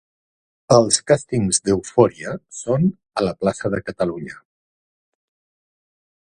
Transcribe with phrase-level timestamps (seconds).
[0.75, 2.89] Els càstings d'Eufòria són
[3.21, 4.43] a la plaça de Catalunya.